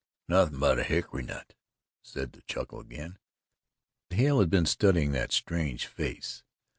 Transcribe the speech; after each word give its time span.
"Nothin' 0.27 0.57
but 0.59 0.79
a 0.79 0.83
hickory 0.83 1.21
nut," 1.21 1.53
said 2.01 2.31
the 2.31 2.41
chuckle 2.41 2.79
again. 2.79 3.19
But 4.09 4.17
Hale 4.17 4.39
had 4.39 4.49
been 4.49 4.65
studying 4.65 5.11
that 5.11 5.31
strange 5.31 5.85
face. 5.85 6.41